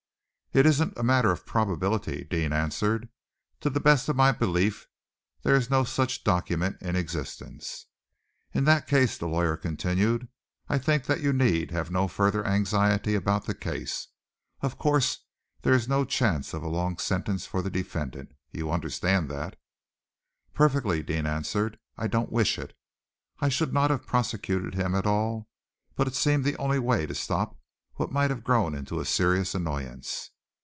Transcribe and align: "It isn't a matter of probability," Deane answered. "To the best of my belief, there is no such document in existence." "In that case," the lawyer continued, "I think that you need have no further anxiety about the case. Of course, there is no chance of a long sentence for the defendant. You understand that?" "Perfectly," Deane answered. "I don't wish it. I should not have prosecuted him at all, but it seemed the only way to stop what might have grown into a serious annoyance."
"It 0.53 0.65
isn't 0.65 0.97
a 0.97 1.01
matter 1.03 1.31
of 1.31 1.45
probability," 1.45 2.27
Deane 2.29 2.51
answered. 2.51 3.07
"To 3.61 3.69
the 3.69 3.79
best 3.79 4.09
of 4.09 4.17
my 4.17 4.33
belief, 4.33 4.85
there 5.43 5.55
is 5.55 5.69
no 5.69 5.85
such 5.85 6.25
document 6.25 6.75
in 6.81 6.97
existence." 6.97 7.85
"In 8.51 8.65
that 8.65 8.85
case," 8.85 9.17
the 9.17 9.29
lawyer 9.29 9.55
continued, 9.55 10.27
"I 10.67 10.77
think 10.77 11.05
that 11.05 11.21
you 11.21 11.31
need 11.31 11.71
have 11.71 11.89
no 11.89 12.09
further 12.09 12.45
anxiety 12.45 13.15
about 13.15 13.45
the 13.45 13.55
case. 13.55 14.09
Of 14.59 14.77
course, 14.77 15.19
there 15.61 15.71
is 15.73 15.87
no 15.87 16.03
chance 16.03 16.53
of 16.53 16.63
a 16.63 16.67
long 16.67 16.97
sentence 16.97 17.45
for 17.45 17.61
the 17.61 17.69
defendant. 17.69 18.33
You 18.51 18.71
understand 18.73 19.29
that?" 19.29 19.57
"Perfectly," 20.53 21.01
Deane 21.01 21.27
answered. 21.27 21.79
"I 21.97 22.07
don't 22.07 22.29
wish 22.29 22.59
it. 22.59 22.73
I 23.39 23.47
should 23.47 23.71
not 23.71 23.89
have 23.89 24.05
prosecuted 24.05 24.73
him 24.75 24.95
at 24.95 25.07
all, 25.07 25.47
but 25.95 26.07
it 26.09 26.15
seemed 26.15 26.43
the 26.43 26.57
only 26.57 26.77
way 26.79 27.05
to 27.05 27.15
stop 27.15 27.57
what 27.93 28.11
might 28.11 28.31
have 28.31 28.43
grown 28.43 28.75
into 28.75 28.99
a 28.99 29.05
serious 29.05 29.55
annoyance." 29.55 30.31